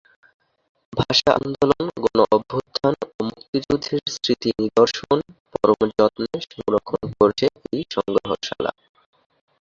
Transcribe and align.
ভাষা 0.93 1.31
আন্দোলন, 1.39 1.85
গণঅভ্যুত্থান 2.03 2.93
ও 3.09 3.19
মুক্তিযুদ্ধের 3.27 4.01
স্মৃতি 4.13 4.49
নিদর্শন 4.59 5.17
পরম 5.51 5.81
যত্নে 5.91 6.37
সংরক্ষণ 6.47 7.03
করছে 7.19 7.45
এই 7.73 7.83
সংগ্রহশালা। 7.95 8.71